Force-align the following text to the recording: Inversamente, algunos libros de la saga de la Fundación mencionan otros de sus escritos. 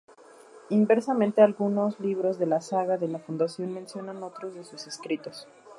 Inversamente, 0.71 1.43
algunos 1.43 1.99
libros 1.99 2.39
de 2.39 2.47
la 2.47 2.59
saga 2.59 2.97
de 2.97 3.07
la 3.07 3.19
Fundación 3.19 3.71
mencionan 3.71 4.23
otros 4.23 4.55
de 4.55 4.63
sus 4.63 4.87
escritos. 4.87 5.47